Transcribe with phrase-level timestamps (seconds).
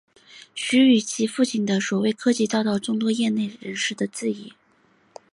[0.55, 4.51] 徐与其父亲的所谓科技遭到众多业内人士的质疑。